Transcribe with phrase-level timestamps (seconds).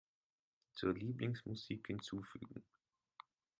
[0.71, 2.63] Zur Lieblingsmusik hinzufügen.